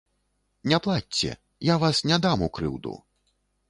[0.73, 1.31] Не плачце,
[1.73, 3.01] я вас не дам у крыўду.